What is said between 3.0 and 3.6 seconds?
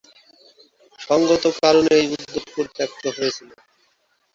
হয়েছিলো।